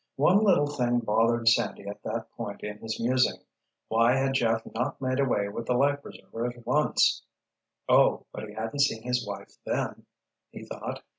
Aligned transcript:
One 0.15 0.43
little 0.43 0.65
thing 0.65 0.97
bothered 1.01 1.47
Sandy 1.47 1.87
at 1.87 2.01
that 2.01 2.31
point 2.31 2.63
in 2.63 2.79
his 2.79 2.99
musing: 2.99 3.39
why 3.87 4.15
had 4.17 4.33
Jeff 4.33 4.65
not 4.73 4.99
made 4.99 5.19
away 5.19 5.47
with 5.49 5.67
the 5.67 5.75
life 5.75 6.01
preserver 6.01 6.47
at 6.47 6.65
once? 6.65 7.21
"Oh, 7.87 8.25
but 8.33 8.49
he 8.49 8.55
hadn't 8.55 8.79
seen 8.81 9.03
his 9.03 9.27
wife 9.27 9.59
then," 9.63 10.07
he 10.49 10.65
thought. 10.65 11.03